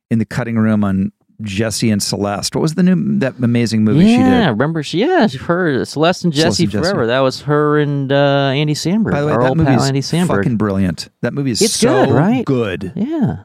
[0.09, 2.55] in the cutting room on Jesse and Celeste.
[2.55, 4.29] What was the new that amazing movie yeah, she did?
[4.29, 4.99] Yeah, remember she?
[4.99, 6.83] Yeah, her Celeste and Celeste Jesse and Jesse.
[6.83, 7.07] forever.
[7.07, 9.11] That was her and uh, Andy Samberg.
[9.11, 10.37] By the way, that movie pal is Andy Samberg.
[10.37, 11.09] fucking brilliant.
[11.21, 12.43] That movie is It's so good, right?
[12.45, 13.43] good, yeah,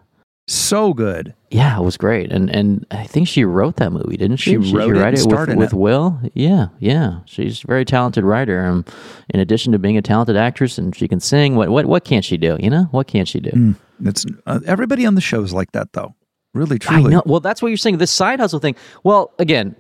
[0.48, 1.34] so good.
[1.50, 2.32] yeah, it was great.
[2.32, 4.52] And and I think she wrote that movie, didn't she?
[4.52, 5.76] She wrote it write it with, with it.
[5.76, 6.18] Will.
[6.34, 7.20] Yeah, yeah.
[7.26, 8.64] She's a very talented writer.
[8.64, 8.84] Um,
[9.28, 11.56] in addition to being a talented actress, and she can sing.
[11.56, 12.56] What what what can't she do?
[12.58, 13.74] You know, what can't she do?
[14.04, 16.14] It's uh, everybody on the show is like that, though.
[16.54, 17.16] Really, truly.
[17.24, 17.96] Well, that's what you're saying.
[17.98, 18.76] This side hustle thing.
[19.04, 19.74] Well, again,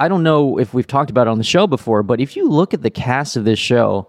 [0.00, 2.48] I don't know if we've talked about it on the show before, but if you
[2.48, 4.08] look at the cast of this show,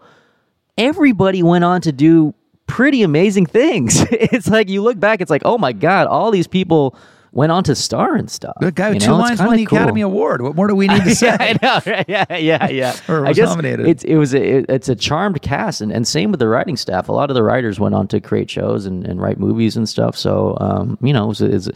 [0.77, 2.33] everybody went on to do
[2.67, 4.01] pretty amazing things.
[4.11, 6.95] it's like you look back, it's like, oh my god, all these people
[7.31, 8.55] went on to star and stuff.
[8.61, 9.77] The guy with You two know, it's lines won the cool.
[9.77, 10.41] Academy Award.
[10.41, 11.27] What more do we need to say?
[11.27, 11.81] yeah, I know.
[11.93, 12.05] Right?
[12.07, 12.95] Yeah, yeah, yeah.
[13.09, 13.87] Or I guess nominated.
[13.87, 16.77] It's it was a, it- it's a charmed cast, and, and same with the writing
[16.77, 17.09] staff.
[17.09, 19.87] A lot of the writers went on to create shows and, and write movies and
[19.89, 20.15] stuff.
[20.15, 21.73] So um, you know, it was, a- it's a-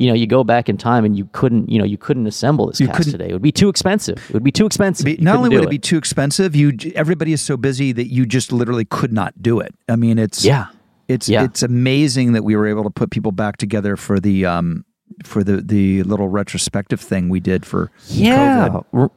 [0.00, 2.68] you know, you go back in time and you couldn't, you know, you couldn't assemble
[2.68, 3.28] this You cast today.
[3.30, 4.16] It would be too expensive.
[4.28, 5.04] It would be too expensive.
[5.04, 8.24] Be- not only would it be too expensive, you everybody is so busy that you
[8.24, 9.74] just literally could not do it.
[9.88, 10.66] I mean, it's Yeah.
[11.08, 11.42] it's Yeah.
[11.42, 14.84] it's amazing that we were able to put people back together for the um
[15.24, 19.10] for the the little retrospective thing we did for yeah COVID.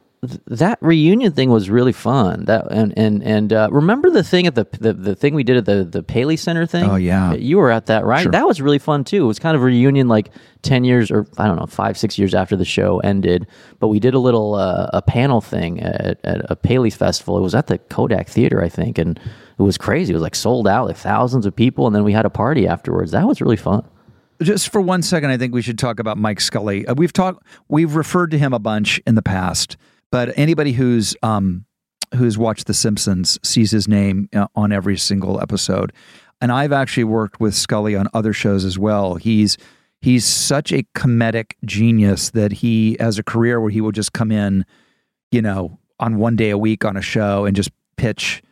[0.46, 2.44] That reunion thing was really fun.
[2.44, 5.56] That and and and uh, remember the thing at the, the the thing we did
[5.56, 6.88] at the the Paley Center thing?
[6.88, 7.32] Oh, yeah.
[7.32, 8.22] you were at that right?
[8.22, 8.30] Sure.
[8.30, 9.24] that was really fun too.
[9.24, 10.30] It was kind of a reunion like
[10.62, 13.48] 10 years or I don't know 5 6 years after the show ended.
[13.80, 17.36] But we did a little uh, a panel thing at, at a Paley festival.
[17.36, 20.12] It was at the Kodak Theater I think and it was crazy.
[20.12, 22.68] It was like sold out like thousands of people and then we had a party
[22.68, 23.10] afterwards.
[23.10, 23.84] That was really fun.
[24.40, 26.86] Just for one second, I think we should talk about Mike Scully.
[26.86, 29.76] Uh, we've talked, we've referred to him a bunch in the past,
[30.12, 31.64] but anybody who's um,
[32.14, 35.92] who's watched The Simpsons sees his name uh, on every single episode.
[36.40, 39.16] And I've actually worked with Scully on other shows as well.
[39.16, 39.56] He's
[40.00, 44.30] he's such a comedic genius that he has a career where he will just come
[44.30, 44.66] in,
[45.30, 48.42] you know, on one day a week on a show and just pitch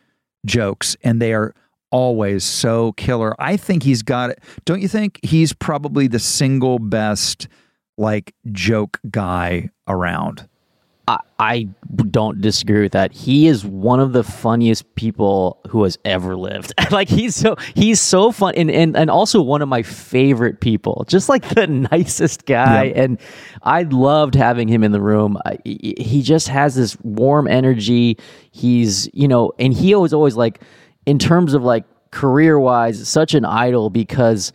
[0.45, 1.53] jokes, and they are
[1.91, 3.35] always so killer.
[3.39, 4.39] I think he's got it.
[4.65, 7.47] Don't you think he's probably the single best
[7.97, 10.47] like joke guy around?
[11.07, 11.67] I, I
[12.09, 13.11] don't disagree with that.
[13.11, 16.73] He is one of the funniest people who has ever lived.
[16.91, 21.03] like he's so he's so fun and, and and also one of my favorite people.
[21.07, 22.97] Just like the nicest guy Yep.
[22.97, 23.19] and
[23.63, 25.37] I loved having him in the room.
[25.45, 28.17] I, he just has this warm energy.
[28.51, 30.61] He's, you know, and he was always like
[31.05, 34.53] in terms of like career-wise such an idol because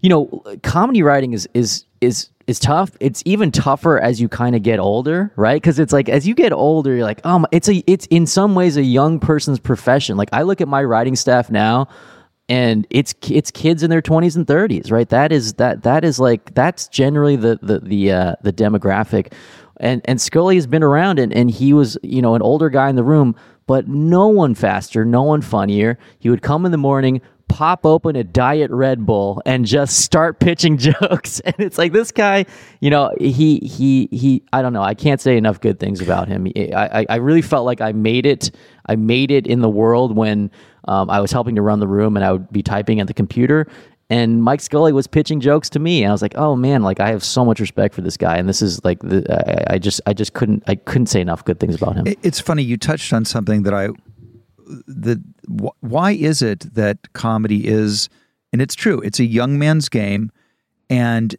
[0.00, 0.26] you know,
[0.62, 2.92] comedy writing is is is is tough.
[3.00, 5.60] It's even tougher as you kind of get older, right?
[5.60, 8.54] Because it's like as you get older, you're like, oh, it's a it's in some
[8.54, 10.16] ways a young person's profession.
[10.16, 11.88] Like I look at my writing staff now,
[12.48, 15.08] and it's it's kids in their 20s and 30s, right?
[15.08, 19.32] That is that that is like that's generally the the the uh, the demographic.
[19.78, 22.88] And and Scully has been around, and and he was you know an older guy
[22.88, 23.34] in the room,
[23.66, 25.98] but no one faster, no one funnier.
[26.18, 27.20] He would come in the morning,
[27.52, 31.38] pop open a diet Red Bull and just start pitching jokes.
[31.40, 32.46] And it's like this guy,
[32.80, 34.42] you know, he he he.
[34.54, 34.82] I don't know.
[34.82, 36.46] I can't say enough good things about him.
[36.56, 38.50] I I, really felt like I made it.
[38.86, 40.50] I made it in the world when
[40.88, 43.14] um, I was helping to run the room and I would be typing at the
[43.14, 43.66] computer.
[44.08, 47.00] And Mike Scully was pitching jokes to me, and I was like, "Oh man, like
[47.00, 49.24] I have so much respect for this guy." And this is like, the,
[49.70, 52.04] I, I just, I just couldn't, I couldn't say enough good things about him.
[52.22, 53.88] It's funny you touched on something that I
[54.86, 58.08] that wh- why is it that comedy is
[58.52, 60.30] and it's true it's a young man's game
[60.90, 61.36] and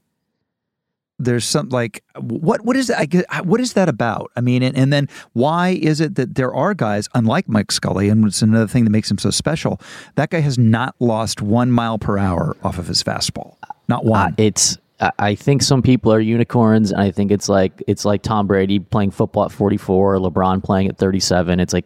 [1.20, 4.32] there's some like what what is that I get, what is that about?
[4.36, 8.10] I mean and, and then why is it that there are guys unlike Mike Scully
[8.10, 9.80] and it's another thing that makes him so special
[10.16, 13.56] that guy has not lost 1 mile per hour off of his fastball.
[13.88, 14.32] Not one.
[14.32, 14.78] Uh, it's
[15.20, 18.80] I- think some people are unicorns, and I think it's like it's like Tom Brady
[18.80, 21.60] playing football at 44, or LeBron playing at 37.
[21.60, 21.86] It's like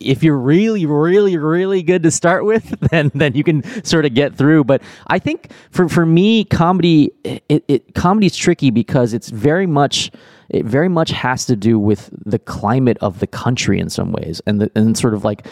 [0.00, 4.14] if you're really, really, really good to start with, then then you can sort of
[4.14, 4.64] get through.
[4.64, 10.10] But I think for for me, comedy it, it comedy's tricky because it's very much
[10.48, 14.40] it very much has to do with the climate of the country in some ways,
[14.46, 15.46] and the, and sort of like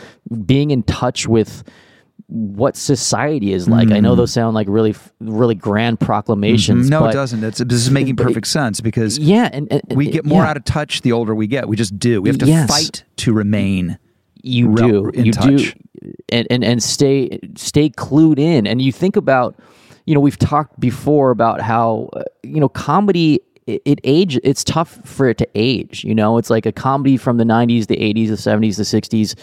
[0.46, 1.64] being in touch with
[2.28, 3.90] what society is like.
[3.90, 6.86] I know those sound like really, really grand proclamations.
[6.86, 6.90] Mm.
[6.90, 10.24] no it doesn't it's this is making perfect sense because Yeah, and, and we get
[10.24, 12.46] more yeah, out of touch the older we get we just do we have to
[12.46, 12.70] Yes.
[12.70, 13.98] fight to remain
[14.44, 15.10] you do.
[15.14, 15.74] you touch.
[15.74, 18.66] do and, and and stay stay clued in.
[18.66, 19.58] And you think about
[20.06, 24.62] you know we've talked before about how uh, you know comedy it, it age it's
[24.64, 26.38] tough for it to age you know?
[26.38, 29.34] It's like a comedy from the 90s the 80s the 70s the 60s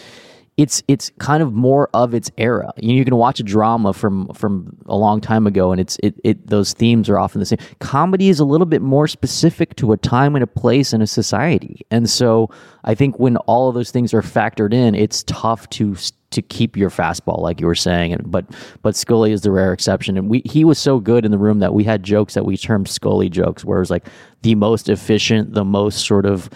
[0.62, 2.72] it's it's kind of more of its era.
[2.76, 6.14] You, you can watch a drama from from a long time ago, and it's it,
[6.22, 7.58] it those themes are often the same.
[7.80, 11.06] Comedy is a little bit more specific to a time and a place and a
[11.06, 12.48] society, and so
[12.84, 15.96] I think when all of those things are factored in, it's tough to
[16.30, 18.12] to keep your fastball, like you were saying.
[18.12, 18.46] And but
[18.82, 21.58] but Scully is the rare exception, and we he was so good in the room
[21.58, 24.06] that we had jokes that we termed Scully jokes, where it was like
[24.42, 26.48] the most efficient, the most sort of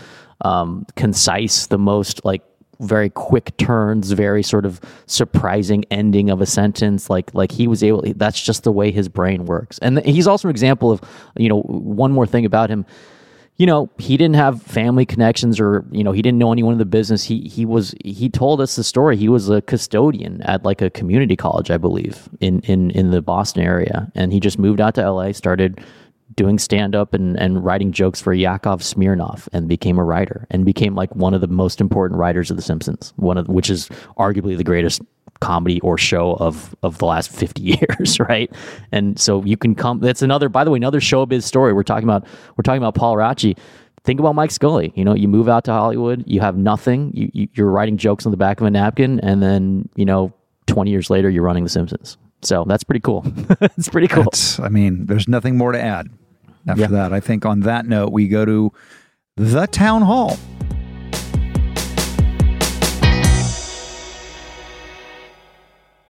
[0.43, 2.43] um, concise, the most like
[2.81, 7.09] very quick turns, very sort of surprising ending of a sentence.
[7.11, 8.03] Like like he was able.
[8.17, 9.79] That's just the way his brain works.
[9.79, 11.01] And he's also an example of
[11.37, 12.87] you know one more thing about him.
[13.59, 16.79] You know, he didn't have family connections, or you know, he didn't know anyone in
[16.79, 17.25] the business.
[17.25, 19.17] He he was he told us the story.
[19.17, 23.23] He was a custodian at like a community college, I believe, in in in the
[23.23, 25.33] Boston area, and he just moved out to L.A.
[25.33, 25.83] started
[26.37, 30.65] doing stand up and, and writing jokes for Yakov Smirnoff and became a writer and
[30.65, 33.89] became like one of the most important writers of The Simpsons, one of which is
[34.19, 35.03] arguably the greatest
[35.41, 37.61] comedy or show of of the last 50
[37.91, 38.51] years right?
[38.93, 41.73] And so you can come that's another by the way another showbiz story.
[41.73, 42.27] We're talking about
[42.57, 43.59] we're talking about paul Raci.
[44.05, 44.93] think about mike scully.
[44.95, 48.25] You know you move out to hollywood you have nothing you, you, you're writing jokes
[48.25, 50.33] on the back of a napkin and then you know
[50.69, 52.17] 20 years later you're running the simpsons.
[52.43, 53.27] So that's pretty cool.
[53.61, 54.25] It's pretty cool.
[54.25, 56.09] That's, I mean, there's nothing more to add
[56.67, 56.87] after Yeah.
[56.89, 57.13] that.
[57.13, 58.73] I think on that note, we go to
[59.37, 60.37] the town hall.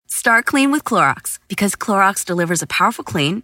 [0.08, 3.44] Start clean with Clorox because Clorox delivers a powerful clean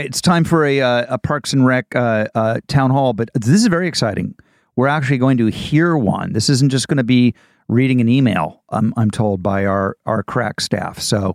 [0.00, 3.30] right, it's time for a, uh, a Parks and Rec uh, uh, town hall, but
[3.34, 4.34] this is very exciting.
[4.76, 6.32] We're actually going to hear one.
[6.32, 7.34] This isn't just going to be
[7.68, 8.62] reading an email.
[8.70, 11.00] I'm, I'm told by our our crack staff.
[11.00, 11.34] So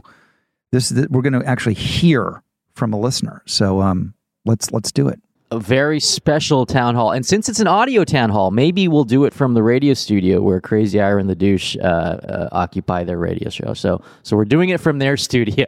[0.71, 2.41] this th- we're going to actually hear
[2.73, 3.43] from a listener.
[3.45, 5.21] So um, let's let's do it.
[5.51, 7.11] a very special town hall.
[7.11, 10.41] And since it's an audio town hall, maybe we'll do it from the radio studio
[10.41, 13.75] where Crazy Ira and the Douche uh, uh, occupy their radio show.
[13.75, 15.67] So, so we're doing it from their studio,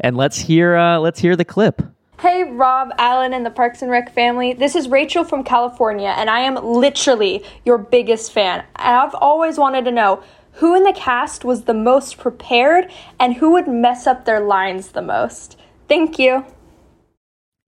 [0.00, 1.82] and let's hear uh, let's hear the clip.
[2.20, 4.52] Hey, Rob, Alan, and the Parks and Rec family.
[4.52, 8.64] This is Rachel from California, and I am literally your biggest fan.
[8.74, 12.90] I've always wanted to know who in the cast was the most prepared
[13.20, 15.60] and who would mess up their lines the most.
[15.86, 16.44] Thank you.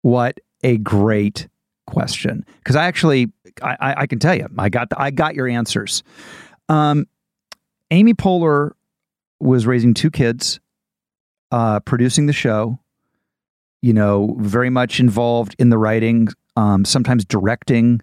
[0.01, 1.47] What a great
[1.87, 2.47] question!
[2.61, 3.31] Because I actually,
[3.61, 6.03] I, I, I can tell you, I got the, I got your answers.
[6.71, 7.07] Um,
[7.91, 8.71] Amy Poehler
[9.39, 10.61] was raising two kids,
[11.51, 12.79] uh, producing the show.
[13.83, 18.01] You know, very much involved in the writing, um, sometimes directing,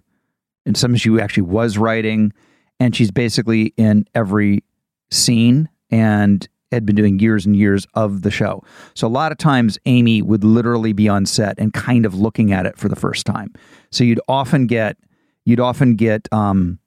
[0.66, 2.32] and sometimes she actually was writing.
[2.80, 4.62] And she's basically in every
[5.10, 8.62] scene and had been doing years and years of the show.
[8.94, 12.52] So a lot of times Amy would literally be on set and kind of looking
[12.52, 13.52] at it for the first time.
[13.90, 14.96] So you'd often get
[15.44, 16.78] you'd often get um,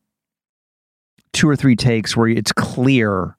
[1.33, 3.35] two or three takes where it's clear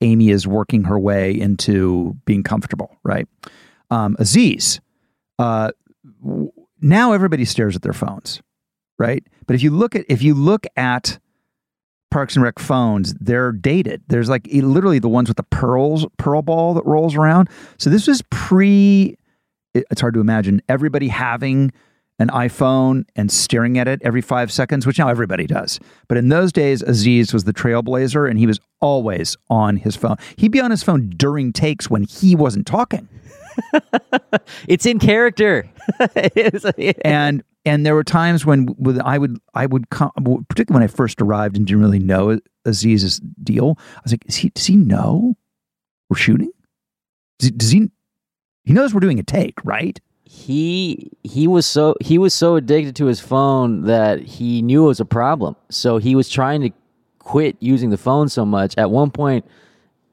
[0.00, 3.26] Amy is working her way into being comfortable, right?
[3.90, 4.80] Um, Aziz,
[5.40, 5.70] uh,
[6.80, 8.40] now everybody stares at their phones,
[8.98, 9.24] right?
[9.46, 11.18] But if you look at if you look at
[12.10, 14.02] Parks and Rec phones, they're dated.
[14.08, 17.48] There's like literally the ones with the pearls, pearl ball that rolls around.
[17.78, 19.16] So this was pre.
[19.74, 21.70] it- It's hard to imagine everybody having
[22.18, 25.80] an iPhone and staring at it every five seconds, which now everybody does.
[26.06, 30.16] But in those days, Aziz was the trailblazer, and he was always on his phone.
[30.36, 33.08] He'd be on his phone during takes when he wasn't talking.
[34.68, 35.68] It's in character.
[37.04, 40.12] And and there were times when when I would I would come,
[40.48, 43.76] particularly when I first arrived and didn't really know Aziz's deal.
[43.78, 45.34] I was like, is he, does he know
[46.08, 46.50] we're shooting?
[47.38, 47.90] Does he, does he
[48.64, 50.00] he knows we're doing a take, right?
[50.32, 54.86] he he was so he was so addicted to his phone that he knew it
[54.86, 55.56] was a problem.
[55.70, 56.70] So he was trying to
[57.18, 58.78] quit using the phone so much.
[58.78, 59.44] At one point,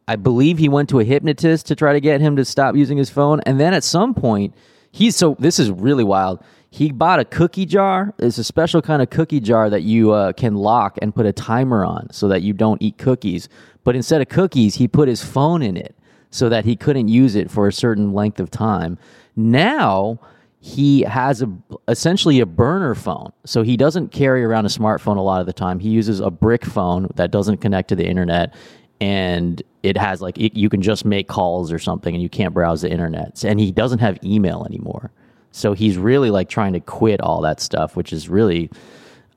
[0.08, 2.98] I believe he went to a hypnotist to try to get him to stop using
[2.98, 3.42] his phone.
[3.42, 4.56] And then at some point,
[4.92, 6.44] he's so this is really wild.
[6.70, 8.14] He bought a cookie jar.
[8.20, 11.34] It's a special kind of cookie jar that you uh, can lock and put a
[11.34, 13.50] timer on so that you don't eat cookies.
[13.84, 15.96] But instead of cookies, he put his phone in it
[16.30, 18.98] so that he couldn't use it for a certain length of time.
[19.36, 20.20] Now
[20.60, 21.52] he has a
[21.88, 23.32] essentially a burner phone.
[23.46, 25.80] So he doesn't carry around a smartphone a lot of the time.
[25.80, 28.54] He uses a brick phone that doesn't connect to the internet
[29.00, 32.54] and it has like it, you can just make calls or something and you can't
[32.54, 33.44] browse the internet.
[33.44, 35.12] And he doesn't have email anymore.
[35.52, 38.70] So he's really like trying to quit all that stuff, which is really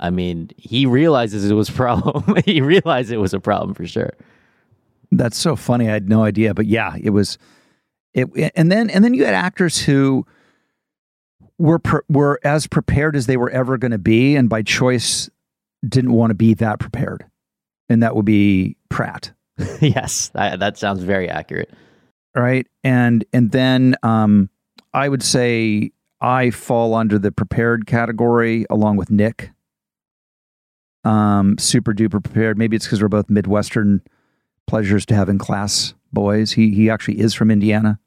[0.03, 2.37] I mean, he realizes it was a problem.
[2.47, 4.13] he realized it was a problem for sure.
[5.13, 5.89] That's so funny.
[5.89, 7.37] I had no idea, but yeah, it was
[8.15, 10.27] It, and then and then you had actors who
[11.59, 15.29] were pre- were as prepared as they were ever going to be, and by choice
[15.87, 17.27] didn't want to be that prepared,
[17.89, 19.33] and that would be Pratt.
[19.81, 21.71] yes, I, that sounds very accurate.
[22.35, 24.49] right and and then um
[24.95, 25.91] i would say
[26.21, 29.51] i fall under the prepared category along with nick
[31.05, 34.01] um super duper prepared maybe it's because we're both midwestern
[34.69, 37.99] pleasures to have in class boys he he actually is from indiana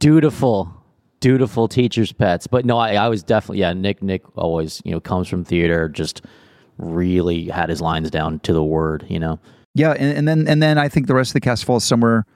[0.00, 0.72] Dutiful,
[1.20, 2.46] dutiful teachers' pets.
[2.46, 3.74] But no, I, I was definitely yeah.
[3.74, 6.22] Nick Nick always you know comes from theater, just
[6.78, 9.04] really had his lines down to the word.
[9.10, 9.38] You know.
[9.74, 12.26] Yeah and, and then and then i think the rest of the cast falls somewhere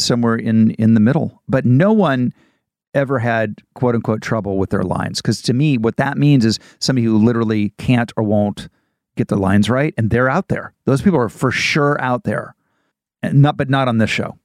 [0.00, 1.42] somewhere in in the middle.
[1.48, 2.32] But no one
[2.94, 5.20] ever had quote unquote trouble with their lines.
[5.20, 8.68] Because to me what that means is somebody who literally can't or won't
[9.16, 10.72] get their lines right and they're out there.
[10.86, 12.54] Those people are for sure out there.
[13.22, 14.38] And not but not on this show.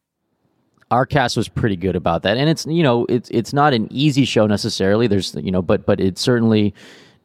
[0.91, 2.37] Our cast was pretty good about that.
[2.37, 5.07] And it's you know it's it's not an easy show necessarily.
[5.07, 6.73] There's you know but but it certainly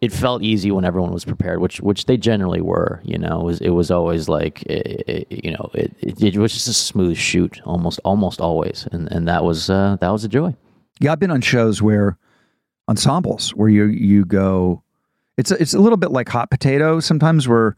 [0.00, 3.44] it felt easy when everyone was prepared which which they generally were you know it
[3.44, 6.72] was, it was always like eh, eh, you know it, it, it was just a
[6.72, 8.88] smooth shoot almost almost always.
[8.92, 10.54] And and that was uh that was a joy.
[11.00, 12.18] Yeah i've been on shows where
[12.88, 14.82] ensembles where you you go
[15.36, 17.76] it's a, it's a little bit like hot potato sometimes where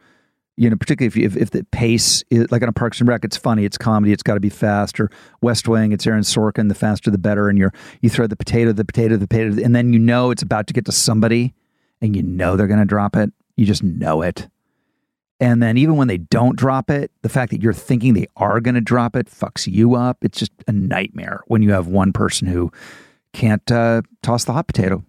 [0.57, 3.09] you know particularly if, you, if if the pace is like on a Parks and
[3.09, 5.11] Rec it's funny it's comedy it's got to be fast or
[5.41, 8.73] West Wing it's Aaron Sorkin the faster the better and you're you throw the potato
[8.73, 11.55] the potato the potato and then you know it's about to get to somebody
[12.03, 14.49] and you know they're going to drop it you just know it.
[15.41, 18.61] And then even when they don't drop it the fact that you're thinking they are
[18.61, 20.19] going to drop it fucks you up.
[20.23, 22.71] It's just a nightmare when you have one person who
[23.33, 25.05] can't uh, toss the hot potato.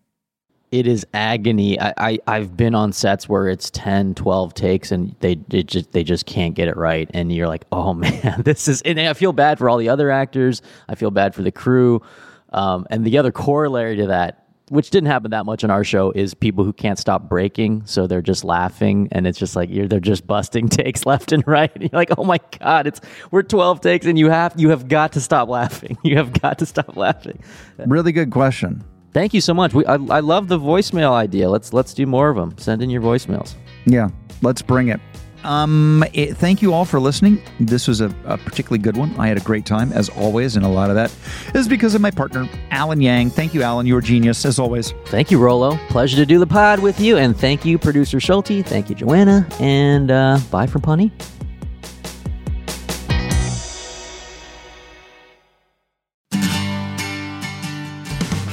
[0.71, 1.79] It is agony.
[1.79, 5.91] I, I i've been on sets where it's 10 12 takes and they, they just
[5.91, 7.07] they just can't get it right.
[7.13, 10.09] And you're like oh man this is and i feel bad for all the other
[10.09, 10.63] actors.
[10.89, 12.01] I feel bad for the crew.
[12.49, 16.11] Um, and the other corollary to that which didn't happen that much on our show
[16.11, 19.87] is people who can't stop breaking so they're just laughing and it's just like you're
[19.87, 23.01] they're just busting takes left and right and you're like oh my god it's
[23.31, 26.59] we're 12 takes and you have you have got to stop laughing you have got
[26.59, 27.41] to stop laughing
[27.85, 28.83] really good question
[29.13, 29.75] Thank you so much.
[29.75, 31.47] We, I, I love the voicemail idea.
[31.47, 32.57] Let's let's do more of them.
[32.57, 33.53] Send in your voicemails.
[33.85, 34.09] Yeah,
[34.41, 34.99] let's bring it.
[35.43, 37.41] Um, it, thank you all for listening.
[37.59, 39.13] This was a, a particularly good one.
[39.19, 41.13] I had a great time, as always, and a lot of that
[41.53, 43.31] is because of my partner, Alan Yang.
[43.31, 43.85] Thank you, Alan.
[43.85, 44.93] You're a genius, as always.
[45.07, 45.77] Thank you, Rolo.
[45.89, 48.65] Pleasure to do the pod with you, and thank you, producer Schulte.
[48.65, 51.11] Thank you, Joanna, and uh, bye from Pawnee.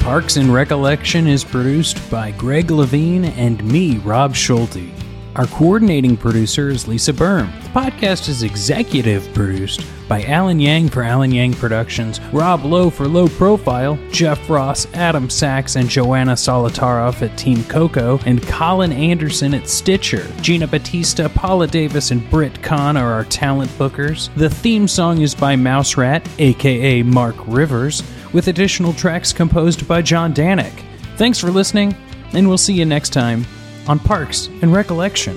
[0.01, 5.00] Parks and Recollection is produced by Greg Levine and me, Rob Schulte.
[5.41, 7.51] Our coordinating producer is Lisa Berm.
[7.63, 13.09] The podcast is executive produced by Alan Yang for Alan Yang Productions, Rob Lowe for
[13.09, 19.55] Low Profile, Jeff Ross, Adam Sachs, and Joanna Solotaroff at Team Coco, and Colin Anderson
[19.55, 20.31] at Stitcher.
[20.43, 24.29] Gina Batista, Paula Davis, and Britt Kahn are our talent bookers.
[24.35, 28.03] The theme song is by Mouse Rat, aka Mark Rivers,
[28.35, 30.85] with additional tracks composed by John Danik.
[31.17, 31.97] Thanks for listening,
[32.35, 33.47] and we'll see you next time
[33.89, 35.37] on Parks and Recollection.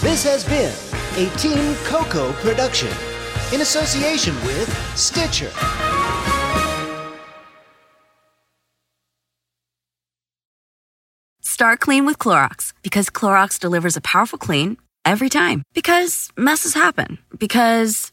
[0.00, 0.72] This has been
[1.16, 2.88] a Team Coco production
[3.52, 5.50] in association with Stitcher.
[11.42, 15.62] Start clean with Clorox because Clorox delivers a powerful clean every time.
[15.74, 17.18] Because messes happen.
[17.38, 18.12] Because.